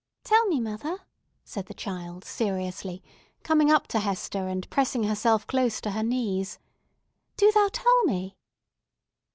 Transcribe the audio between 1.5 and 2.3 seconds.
the child,